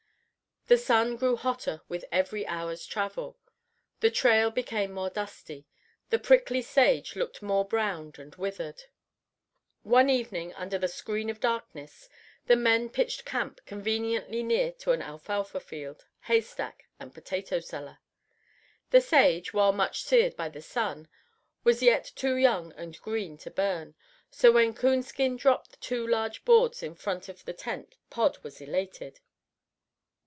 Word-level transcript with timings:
The 0.67 0.77
sun 0.77 1.17
grew 1.17 1.35
hotter 1.35 1.81
with 1.89 2.05
every 2.13 2.47
hour's 2.47 2.85
travel; 2.85 3.37
the 3.99 4.09
trail 4.11 4.49
became 4.49 4.93
more 4.93 5.09
dusty; 5.09 5.65
the 6.11 6.19
prickly 6.19 6.61
sage 6.61 7.13
looked 7.17 7.41
more 7.41 7.65
browned 7.65 8.17
and 8.17 8.33
withered. 8.35 8.83
One 9.83 10.09
evening, 10.09 10.53
under 10.53 10.77
the 10.77 10.87
screen 10.87 11.29
of 11.29 11.41
darkness, 11.41 12.07
the 12.45 12.55
men 12.55 12.87
pitched 12.87 13.25
camp 13.25 13.59
conveniently 13.65 14.43
near 14.43 14.71
to 14.73 14.93
an 14.93 15.01
alfalfa 15.01 15.59
field, 15.59 16.05
hay 16.21 16.39
stack, 16.39 16.85
and 17.01 17.13
potato 17.13 17.59
cellar. 17.59 17.97
The 18.91 19.01
sage, 19.01 19.51
while 19.53 19.73
much 19.73 20.03
seared 20.03 20.37
by 20.37 20.47
the 20.47 20.61
sun, 20.61 21.09
was 21.65 21.83
yet 21.83 22.09
too 22.15 22.35
young 22.37 22.71
and 22.73 22.97
green 23.01 23.37
to 23.39 23.51
burn, 23.51 23.95
so 24.29 24.53
when 24.53 24.73
Coonskin 24.73 25.35
dropped 25.35 25.81
two 25.81 26.07
large 26.07 26.45
boards 26.45 26.81
in 26.81 26.95
front 26.95 27.27
of 27.27 27.43
the 27.43 27.51
tent 27.53 27.95
Pod 28.09 28.37
was 28.41 28.61
elated. 28.61 29.19